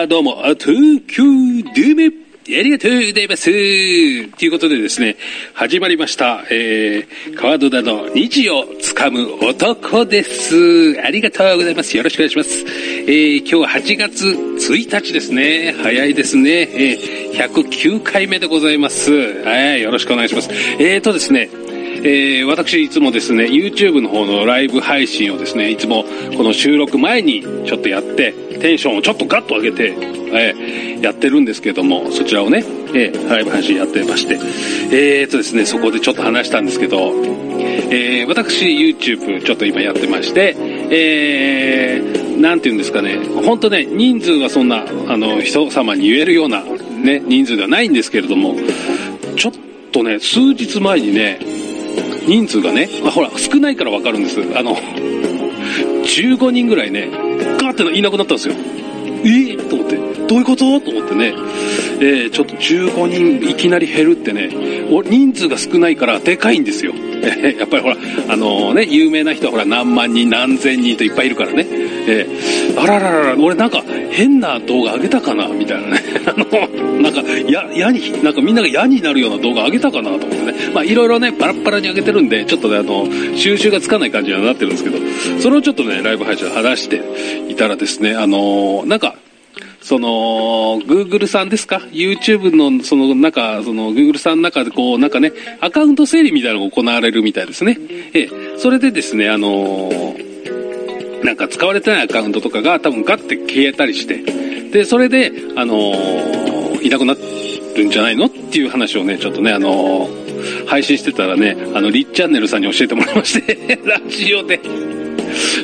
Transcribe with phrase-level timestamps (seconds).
[0.00, 3.44] あ、どうも、あ、東京ドゥームありがとうございます。
[3.44, 5.16] ということでですね、
[5.52, 10.98] 始まりました、えー、川戸田の虹をつかむ男です。
[11.04, 11.96] ありがとうございます。
[11.96, 12.64] よろしくお願いします。
[12.64, 15.76] えー、今日は8月1日ですね。
[15.82, 16.50] 早いですね。
[16.62, 19.12] えー、109回目でございます。
[19.44, 20.48] はい、よろしくお願いします。
[20.78, 21.50] えーとですね、
[22.02, 26.04] えー、私いつもですね、YouTube の方のライブ配信をですね、いつも
[26.36, 29.94] この収録前にちょっとやって、テンションをちょっとガッと上げて、
[30.32, 32.62] えーやってるんですけども、そちらをね、
[32.94, 34.34] えーライブ配信やってまして、
[34.92, 37.12] えーとですね、そこでちょっと話したんですけど、
[37.90, 40.56] えー私 YouTube ちょっと今やってまして、
[40.90, 48.56] えー、なんて言うんですかね、本当ね、人数はそんな、あの、人様に言えるような、ね、人数ではないんですけれども、
[49.36, 49.52] ちょっ
[49.90, 51.40] とね、数日前にね、
[52.26, 54.40] 人数がね、あほら、少ないからわかるんです。
[54.54, 57.08] あの、15人ぐらいね、
[57.60, 58.54] ガーっていなくなったんですよ。
[59.24, 59.28] え？
[59.56, 59.96] ー、と思って、
[60.26, 60.80] どういうこと？
[60.80, 61.34] と思ってね、
[62.00, 63.06] えー、ちょっと15
[63.40, 64.50] 人いきなり減るってね、
[64.90, 66.94] お人数が少ないからでかいんですよ。
[67.58, 67.96] やっぱりほら、
[68.28, 71.66] あのね、有名な人はほら何万人何千人といっぱいいるからね。
[72.06, 75.48] えーあらららら、俺なんか変な動画上げたかな？
[75.48, 76.02] みたいなね。
[76.26, 80.54] あの、なんか、や、嫌に、なんかみんなが嫌になるような動画上げたかなと思ってね。
[80.74, 84.98] まあいろいろね、バラッバラに上げてるんで、ちょっとね、あの、収集がつかない感じにはなってるんですけど、
[85.38, 87.00] それをちょっとね、ライブ配信で話して
[87.48, 89.14] いたらですね、あのなんか、
[89.80, 97.78] その、Google さんですか ?YouTube の、その中、その Google さんの中でこう、なんかね、アカウント整理みたいなのが行われるみたいですね。
[98.12, 99.90] ええ、それでですね、あの
[101.22, 104.22] なんか使われてないアカウントとかが多分ガッて消えたりして、
[104.70, 105.94] で、それで、あの
[106.82, 110.08] いなくなるんじゃないのっていう話をね、ちょっとね、あの
[110.66, 114.60] 配信してたらね、あの、りっチャンネルさんに教えてもらいまして、 ラジオで。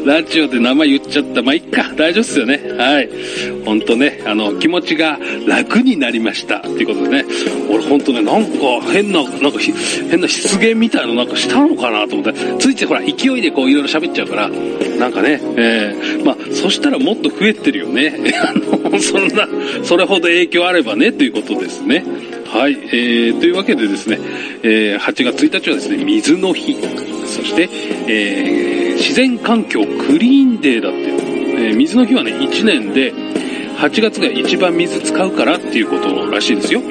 [0.05, 1.43] ラジオで名前言っちゃった。
[1.43, 1.83] まあ、いっか。
[1.95, 2.61] 大丈夫ですよね。
[2.79, 3.09] はい。
[3.65, 6.59] ほんとね、あの、気持ちが楽になりました。
[6.59, 7.25] っていうことでね、
[7.69, 18.15] 俺ほんとね、なんか変な、なんか変な失言みたいのなんかしたのかなと思って、ついついほら、勢いでこういろいろ喋っちゃうから、なんかね、えー、まあ、そしたらもっと増えてるよね。
[18.41, 19.49] あの、そんな、
[19.83, 22.05] それほど影響あればね、ということですね。
[22.47, 24.19] はい、えー、というわけでですね、
[24.63, 26.77] えー、8月1日はですね、水の日。
[27.27, 27.69] そして、
[28.07, 33.13] えー自然環境クリーンデーだって、えー水の日はね、1年で、
[33.79, 36.83] 8月が一番水使うからっていうことらしいですよ。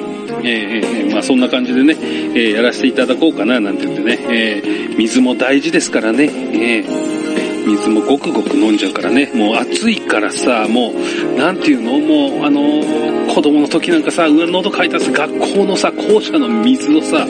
[0.42, 4.62] ええーまあそんな感じでね、えーやらせていただこうかななんて言ってね、え
[4.96, 7.25] 水も大事ですからね、えー。
[7.66, 11.98] 水もごくごく飲んじゃうからね、もう暑いからさ、もう、なんていうの？
[11.98, 17.26] もう、あのー子供の時なんかさ、うわ喉乾いたらさ、学校のさ、校舎の水をさ、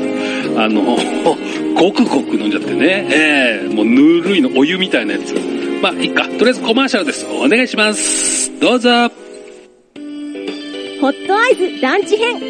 [0.57, 0.97] あの
[1.75, 5.35] ごくごく飲んじゃってね、ええもうぬるいのお湯みたいなやつ。
[5.83, 6.25] まあ、いいか。
[6.39, 7.27] とりあえずコマーシャルです。
[7.27, 8.53] お願いします。
[8.61, 8.89] どうぞ。
[8.89, 8.95] ホ
[11.09, 12.41] ットアイズランチ編。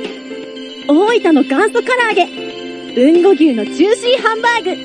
[0.88, 2.28] 大分の元祖唐揚げ。
[2.94, 4.76] 豊後牛のジューシーハンバーグ。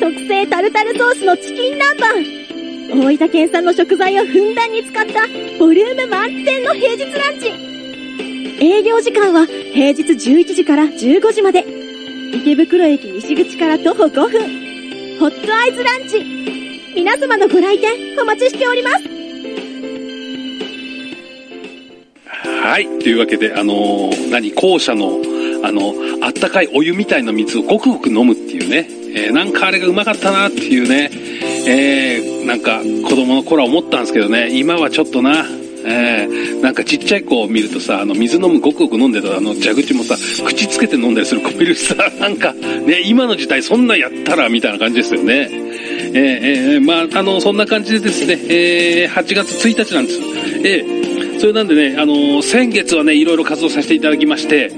[0.00, 2.35] 特製タルタルソースのチキン南蛮。
[2.88, 5.26] 大分県産の食材をふんだんに使った
[5.58, 7.48] ボリューム満点の平日ランチ。
[8.64, 11.64] 営業時間は平日11時から15時まで。
[12.32, 15.18] 池袋駅西口から徒歩5分。
[15.18, 16.24] ホットアイズランチ。
[16.94, 19.04] 皆様のご来店お待ちしております。
[22.62, 22.86] はい。
[23.00, 25.20] というわけで、あのー何、校舎の、
[25.62, 28.88] あの、あったかいお湯みたいな水をごくごく飲むっていうね。
[29.14, 31.10] えーなんかあれがうまかったなっていうね。
[31.66, 35.44] えーなんか子供の頃は思ったんですけどね、今はちょっとな、
[35.84, 45.50] えーなんかちっちゃい子を見るとさ、あの、水飲むごくごく飲んでたあの蛇口もさ、口つけて飲んだりする子もいるしさ、 なんか、ね、今の時代そんなんやったら、みたいな感じですよね。
[45.50, 50.20] えーえーまあ、あの、そんな感じでですね、えー8月1日なんです。
[50.64, 51.06] えー
[51.38, 54.70] それなんでね、あの先月はね、いろいろ活動させていただきまして、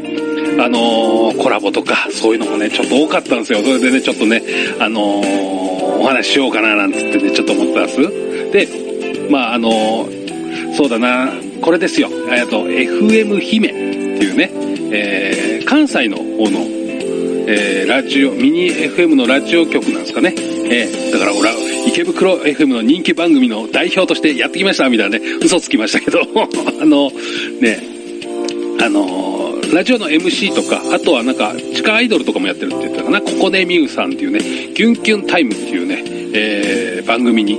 [0.59, 3.61] あのーコラボとか、そういうのもね、ちょっと多かったんですよ。
[3.63, 4.43] それでね、ちょっとね、
[4.81, 5.68] あのー
[6.01, 7.97] お話ししようかな、なんつってね、ちょっと思ってます。
[8.53, 8.69] で、
[9.31, 10.09] まあ、あの
[10.77, 12.09] そうだな、これですよ。
[12.31, 13.79] えっと、FM 姫って
[14.25, 14.51] いうね、
[14.93, 16.61] えー関西の方の、
[17.47, 20.35] えーラジオ、ミニ FM のラジオ局なんですかね。
[20.37, 21.55] えーだから俺は
[21.87, 26.21] 池袋 FM の人気番組の代表としてやってきましたみたいなね、嘘つきましたけど、
[26.81, 27.11] あの、
[27.61, 27.83] ね、
[28.81, 29.28] あの
[29.73, 34.41] ラジオの MC とか、あとはなんか、地下アイドルとかもやってるって言ったかな、ここねみゆさんっていうね、
[34.75, 36.05] キュンキュンタイムっていうね、
[36.35, 37.59] えー番組に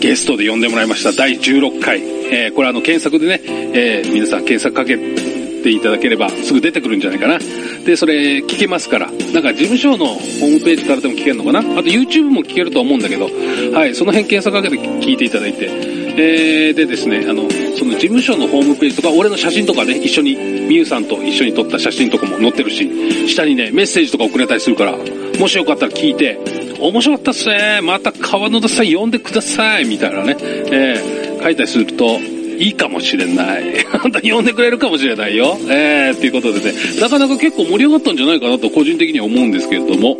[0.00, 1.12] ゲストで呼んでもらいました。
[1.12, 2.00] 第16回。
[2.30, 3.40] えーこれあの、検索でね、
[3.74, 7.38] えー皆さん検索かけていただければすぐ出てくるんじゃないかな。
[7.84, 9.10] で、それ聞けますから。
[9.32, 13.28] なんか事務所のホームページからでも聞けるのかなあと YouTube も聞けると思うんだけど、
[13.74, 15.97] はい、その辺検索かけて聞いていただいて。
[16.16, 24.96] えー、でですね、あの、その事務所のホームページとか、俺の写真とかね、一緒に、みゆさんと一緒に撮った写真とかも載ってるし、下にね、メッセージとか送れたりするから、
[25.38, 26.38] もしよかったら聞いて、
[26.80, 27.80] 面白かったっすね。
[27.82, 29.84] また川野田さん呼んでください。
[29.84, 32.20] みたいなね、えー、書いたりすると、
[32.58, 33.86] いいかもしれない。
[33.92, 35.56] あんた呼んでくれるかもしれないよ。
[35.68, 40.16] えー、っていうことでね、なかなか結構盛り上がったんじゃないかなと個人的には思うんですけれども、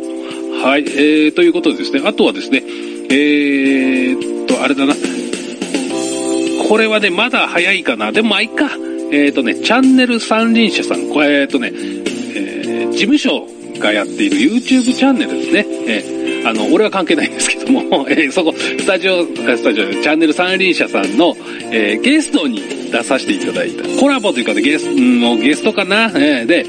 [0.63, 2.63] はい、えー、ということでですね、あとはですね、
[3.09, 4.93] えー、っと、あれだな。
[6.69, 8.11] これはね、まだ早いかな。
[8.11, 8.69] でもまあいいか。
[9.11, 13.47] えー、っとね、チャンネル三輪車さん、これ、えー、っとね、えー、事務所
[13.79, 15.65] がやっている YouTube チャンネルですね。
[15.87, 21.35] えー、あの、俺は関係ないんですけども、 えー、そこ、スタジオ、スタジオ、チャンネル三輪車さんの、
[21.71, 22.61] えー、ゲストに
[22.91, 26.65] 出させていただいた、コラボというかでゲスト、もうゲストかな、えー、で、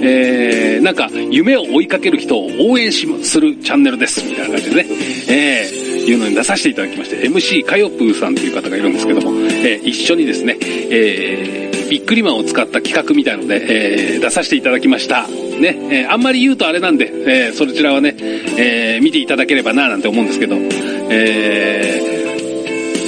[0.00, 4.86] えー、なんか、夢を追いかける人を応援しするチャンネルです、みたいな感じでね、
[5.28, 15.26] えー、いうのに出させていただきまして、MC かよぷーさんという方がいるんですけども、えー、一緒にですね、えー、ビックリマンを使った企画みたいので、えー、出させていただきました。
[15.26, 17.12] ね、えー、あんまり言うとあれなんで、
[17.46, 22.13] えー、そちらはね、えー、見ていただければななんて思うんですけど、えー、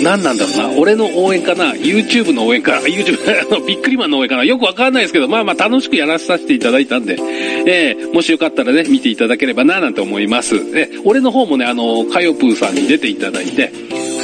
[0.03, 0.81] 何なんだろうな。
[0.81, 7.19] 俺の応援かな ?YouTube の応援かな ?YouTube の、ビックリマンの応援かなよくわかんないですけど、まあまあ楽しくやらさせていただいたんで、
[7.67, 10.57] えー、もしよかったらね、見ていただければななんて思います。
[10.75, 13.71] え俺の方もね、あの、かよぷーさんに出ていただいて、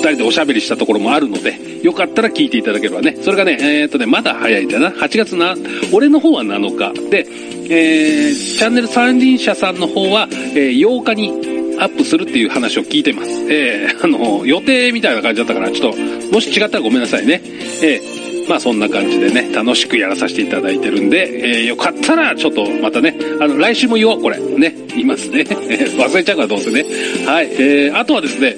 [0.03, 3.17] 二人でおしゃべりしたところもあるので、よかったら聞いていただければね。
[3.23, 4.91] それがね、えー、っとね、まだ早いんだな。
[4.91, 5.57] 8月な、
[5.93, 7.11] 俺の方は7日。
[7.11, 7.27] で、
[7.69, 11.51] えー、チャンネル三輪車さんの方は、えー、8日に
[11.82, 13.31] アップするっていう話を聞いてます。
[13.50, 15.99] えー、あの、予定みたいな感じだったから、ちょっと、
[16.32, 17.43] もし違ったらごめんなさいね。
[17.82, 24.38] えー、まあそんな感じでね、楽しくやらさせていただいてるんで、えー、よかったらちょっとまたね、あの、来週も言おう、これ。
[24.38, 25.40] ね、言いますね。
[25.40, 26.84] 忘れちゃうからどうせね。
[27.26, 28.55] はい、えー、あとはですね、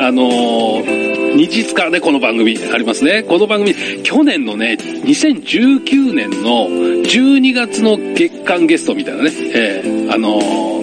[0.00, 3.22] あのー、日日からね、この番組ありますね。
[3.22, 10.73] この番組、去年のね、2019年の12月の月間ゲストみたいなね、えー、あのー、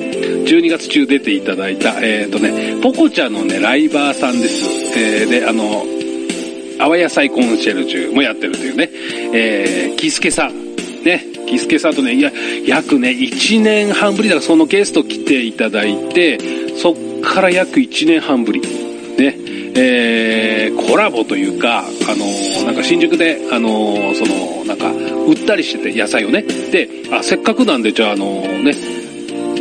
[0.46, 4.66] 12月中出ていただいた、えっ、ー、とね、ポコちゃんのね、ライバーさんです。
[4.98, 8.90] えー、で、あのー、泡野菜コンシェルジュもやってるというね、
[9.34, 10.72] えー、キスケさん。
[11.04, 12.32] ね、キスケさんとね、いや、
[12.66, 16.40] 約ね、1年半ぶりだからそのゲスト来ていただいて、
[16.78, 18.62] そっから約1年半ぶり。
[18.62, 19.36] ね、
[19.76, 24.92] えー、コラボというか、あのー、なんか新宿で、あのー、その、なんか、
[25.28, 26.42] 売ったりしてて、野菜をね。
[26.44, 28.74] で、あ、せっかくなんで、じゃあ、あの、ね、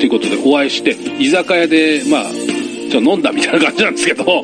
[0.01, 2.25] ということでお会いして、居酒屋で、まあ、
[2.91, 4.43] ちょ飲んだみたいな感じなんですけど、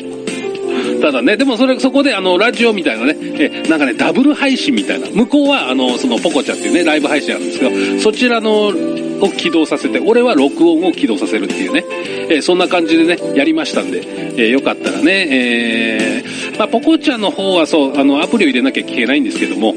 [1.00, 5.08] ただね、でもそれ、そこであの、ラジオみたいなね、え、なんかね、ダブル配信みたいな。
[5.08, 8.72] 向こうは、あの、その、ポコチャっていうね、ライブ配信あるんですけど、そちらの、
[9.20, 11.84] を起動させて、俺は録音を起動させるっていうね、
[12.28, 14.02] え、そんな感じでね、やりましたんで、
[14.36, 19.74] えー、よかったらね、えー、まあ、ポコチャの方はそう、あの、アプリを入れなきゃ聞けないんですけども、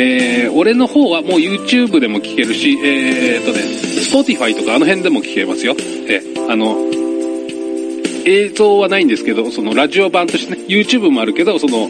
[0.00, 3.58] えー、俺の方はもう YouTube でも聞けるし、えー、っとね、
[4.12, 5.74] Spotify とかあの辺でも聞けますよ。
[5.78, 6.76] えー、あの、
[8.24, 11.84] 映像はないんですけど、そのラジオ版としてね、YouTube もあるけど、その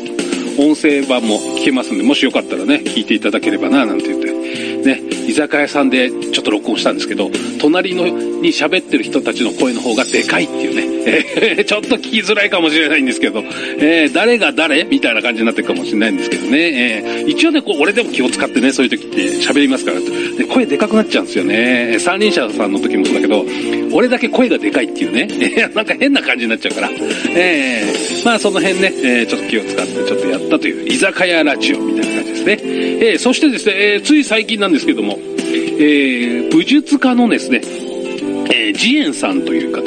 [0.58, 4.37] 音声版も聞けますんで、もしよかったらね、聞いていただければな、なんて言って、
[4.84, 7.30] ね、居酒屋さんでちょっと録音したんですけど、
[7.60, 13.42] 隣のに喋ってる人たちの声の方がでかいっていうね、えー、 ちょっと聞きづらいかもしれないんですけど、
[13.78, 21.96] えー、誰が誰みたいな感じになってるかもしれないんですけどね、えー、一応ね、こう俺でも気を使ってね、そういう時って喋りますから、で声でかくなっちゃうんですよね。
[21.98, 23.44] 三輪車さんの時もそうだけど、
[23.92, 26.90] 俺だけ声がでかいっていうね、なんか変な感じになっちゃうから、
[27.34, 32.58] えー、まあその辺ね、えー、ちょっと気を使ってちょっとやったという、居酒屋ラジオみたいな感じですね。
[33.00, 39.82] えー、そしてですね、えー、つい最近なんんですけども、えー、武術家のですね、えー、ジエンさんという方。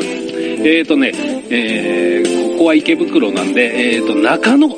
[0.64, 1.12] え、ー、とね、
[1.50, 4.70] えー、ここは池袋なんで、えっ、ー、と、中野、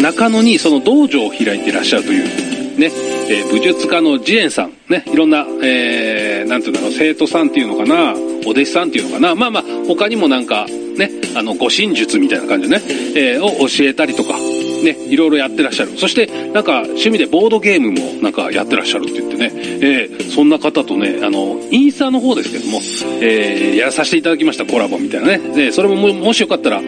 [0.00, 2.90] 中野にその道場を開いてらっしゃるという、ね、
[3.30, 12.82] えー、武術家のジエンさん、ね、いろんな、えー、なんていうんだろう、生徒さんっていうのかな、お弟子さんっていうのかな、まあまあ、他にもなんか、ね、あの、護身術みたいな感じでね、
[13.14, 14.38] えー、を教えたりとか、
[14.82, 15.92] ね、いろいろやってらっしゃる。
[15.96, 22.80] そして、なんか、趣味でボードゲームもなんかやってらっしゃるって言ってね、えー、そんな方とね、あの、インスタの方ですけども、
[23.20, 25.38] えー、やらさせていただきました、コラボみたいなね。
[25.54, 26.80] で、それももしよかったら、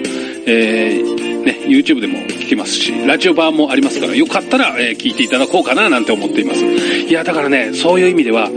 [0.46, 6.64] えー、ね、YouTube でも聞けますし、ラジオ版もありますから、よかったら、えー、聞いていただこうかななんて思っています。
[6.64, 8.48] いや、だからね、そういう意味では、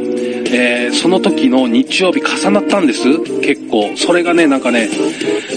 [0.52, 3.04] えー、その時の日曜日重なったんです。
[3.42, 3.96] 結構。
[3.96, 4.90] それがね、なんかね、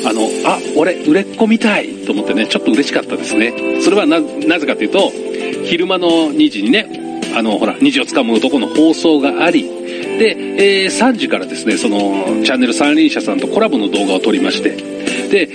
[0.04, 3.80] あの、あ、俺、売れっ子みたいと思ってね、ちょっと嬉しかったですね。
[3.83, 5.12] それはな、なぜかというと、
[5.64, 6.87] 昼間の2時にね、
[7.37, 9.64] あの、ほら、虹をつかむ男の放送があり、
[10.18, 10.37] で、
[10.85, 14.71] えー、3時からですね、その、チャンネル三輪車さんとコラボの動画を撮りまして、
[15.28, 15.49] で、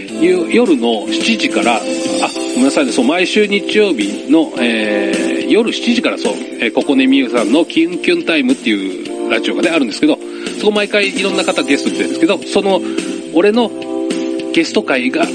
[0.53, 1.79] 夜の7時から、あ、
[2.53, 10.17] ごめんなさいね、そう、毎週日曜日の、えー、夜7時からそう、えー、ここねみゆさんのキュンキュンタイムっていうラジオがね、あるんですけど、
[10.59, 12.81] そこ毎回いろんな方ゲスト来てるんですけど、その、
[13.33, 13.69] 俺の
[14.53, 15.25] ゲスト会が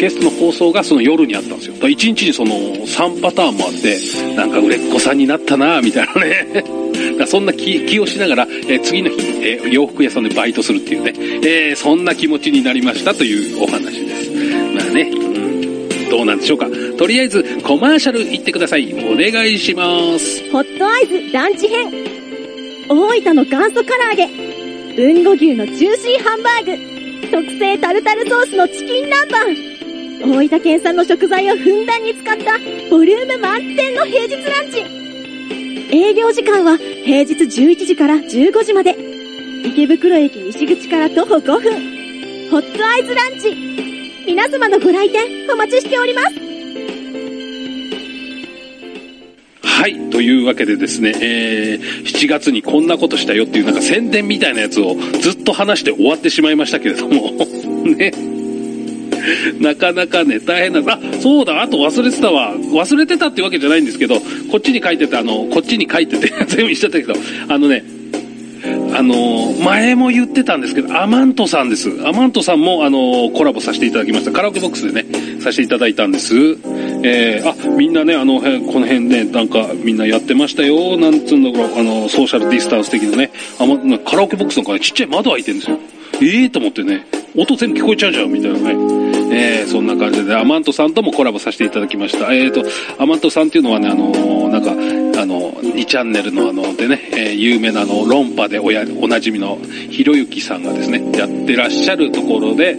[0.00, 1.74] ゲストの放送がその夜にあったんですよ。
[1.74, 3.98] 1日にその3パターンもあって、
[4.34, 6.64] なんか売れっ子さんになったなみたいなね。
[7.18, 11.12] だそんな気気をしながら、えー、次の日、えー、洋服屋さんでバイトするっていうね、
[11.44, 14.30] えー、そんな気持ちになりましたというお話です。
[14.74, 16.66] まあね、うん、どうなんでしょうか。
[16.96, 18.94] とりあえずコマーシャル行ってください。
[18.94, 20.50] お願いします。
[20.50, 22.19] ホットアイズランチ編。
[22.92, 24.26] 大分の元祖唐揚げ。
[25.00, 27.30] 豊後牛のジューシーハンバーグ。
[27.30, 29.80] 特製タルタルソースのチキン南蛮。
[30.20, 32.58] 大分県産の食材をふんだんに使った
[32.90, 34.84] ボリューム満点の平日ランチ
[35.96, 38.96] 営業時間は平日11時から15時まで
[39.64, 43.56] 池袋駅西口から徒歩5分ホットアイズランチ
[44.26, 46.59] 皆様のご来店お待ちしております
[49.80, 50.10] はい。
[50.10, 57.32] というわけでですね、えー、7月にこんなことしたよっていうなんか宣伝みたいなやつをずっと話して終わってしまいましたけれども
[57.96, 58.12] ね。
[59.58, 62.54] なかなかね、大変な、あ、そうだ、あと忘れてたわ。
[62.56, 64.20] 忘れてたってわけじゃないんですけど、
[64.50, 67.14] こっちに書いてて、あの、こっちに書いてて、 全部言っちゃったけど、
[67.48, 67.82] あのね、
[68.92, 71.90] あの、前も言ってたんですけど、アマントさんです。
[72.04, 74.32] アマントさんも、あの、コラボさせていただきました。
[74.32, 75.06] カラオケボックスでね、
[75.40, 76.34] させていただいたんです。
[77.02, 78.44] えー、あ、みんなね、あの、こ
[78.80, 85.78] の辺ね、なんか、みんなやってましたよ、なんつうんだろう、あの、ソーシャルディスタンス的なね、あま、カラオケボックスのからちっちゃい窓開いてるんですよ。
[86.22, 87.06] ええー、と思ってね、
[87.36, 89.00] 音全部聞こえちゃうじゃん、みたいなね。
[89.32, 92.32] えー、そんな感じで、アマントさんともコラボさせていただきました。
[92.32, 92.64] えっ、ー、と、
[93.02, 94.72] アマントさんっていうのはね、あのー、なんか、
[95.22, 102.76] あの、2チャンネルのあの、でね、えー、有名なあの、論破でおや、おなじみのひろゆきさんがですね、やってらっしゃるところで、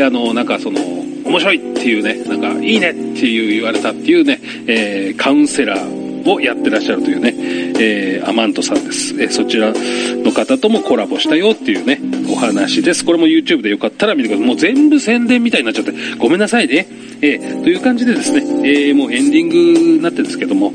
[0.00, 1.01] あの、なんかその、
[1.32, 7.34] 面白いっていうね、なんか、いいねっていう言われたっていうね、えー、カウンセラー、をやってらっしゃるというね、
[7.80, 9.12] えー、アマントさんです。
[9.20, 11.98] えー、そちらの方ともコラボしたよっていうね、
[12.30, 13.04] お話です。
[13.04, 14.46] これも YouTube でよかったら見てください。
[14.46, 16.86] もう全部宣伝みたいになっちゃって、ごめんなさいね。
[17.22, 20.72] えー、という感じでですね、えー、もうエンディングになってるんですけども、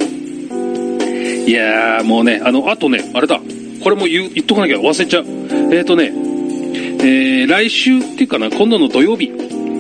[1.48, 3.40] いやー、もうね、あの、あとね、あれだ、
[3.82, 5.26] これも言言っとかなきゃ忘れちゃう。
[5.74, 6.12] えっ、ー、とね、
[7.00, 9.32] えー、来週っていうかな、今度の土曜日、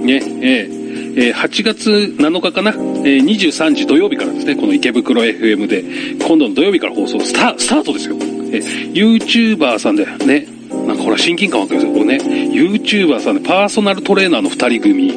[0.08, 5.84] ね、えー、えー、8月7日かな、えー、23時土曜日からですね、この池袋 FM で、
[6.26, 8.16] 今度の土曜日から放送スタスタートですよ。
[8.16, 10.48] えー、YouTuber さんでね、
[10.88, 12.18] なんかほら親近感湧くんですよ、これね。
[12.24, 15.08] YouTuber さんでパーソナルトレーナーの2人組、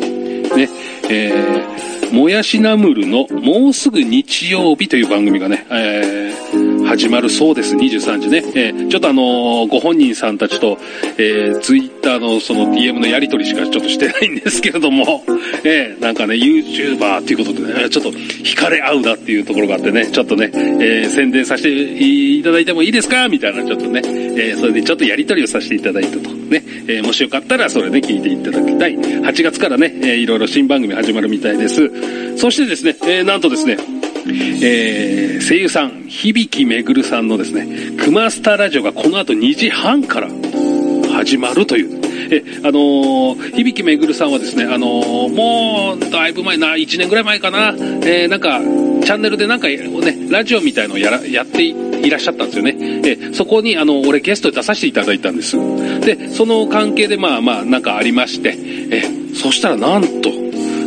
[0.57, 0.69] ね、
[1.09, 8.43] えー、もやしナムルのもうすぐ日曜日という番組がね、えー、始まるそうです、23時ね。
[8.57, 10.77] えー、ちょっとあの、ご本人さんたちと、
[11.19, 15.23] えー、ツイッターのその DM のやり取りしかちょっとしてないんですけれども、
[15.63, 23.29] えー、なんかね、YouTuber っていうことでね、ちょっと惹かれ合うなっていうところがあってね、ちょっとね、えー、宣伝させていただいてもいいですか？
[23.29, 26.29] みたいな、ちょっとね、えー、それでちょっとやり取りをさせていただいたと。
[26.31, 28.97] ね、えー、もしよかったらそれで聞いていただきたい。
[28.97, 32.37] 8月からね、えー、いろいろ新番組始まるみたいです。
[32.37, 33.79] そしてですね、えー、なんとですね、
[34.62, 37.67] えー、声優さん、響めぐるさんのですね、
[37.99, 40.29] クマスターラジオがこの後2時半から
[41.12, 42.00] 始まるという。
[42.33, 48.61] え、あのー、響めぐるさんはですね、あのー、もう、だいぶ前な、1年ぐらい前かな、えー、なんか、
[49.05, 49.79] チャンネルでなんか、ね、
[50.29, 52.77] ラジオみたいのをやら、やっていらっしゃったんですよね。
[53.05, 55.57] え、そこに、あの、俺ゲストで出させていただいたんです。
[56.03, 58.57] で、その関係で、まあまあ、なんかありまして、
[58.91, 59.03] え、
[59.35, 60.31] そしたらなんと、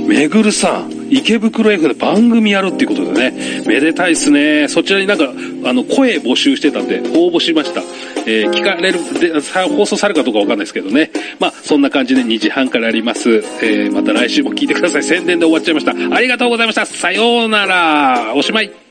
[0.08, 4.68] めぐるさん、池袋 F で番組やるっていうことでね、めでたいっすね。
[4.68, 5.32] そちらになんか、
[5.66, 7.82] あの、声募集してたんで、応募しました。
[8.26, 9.34] えー、聞かれる、で、
[9.76, 11.12] 放送されるかどうかわかんないですけどね。
[11.40, 13.44] まあ、そんな感じで2時半からあります。
[13.62, 15.04] えー、また来週も聞いてください。
[15.04, 16.16] 宣伝で終わっちゃいました。
[16.16, 16.86] ありがとうございました。
[16.86, 18.34] さようなら。
[18.36, 18.83] おしまい。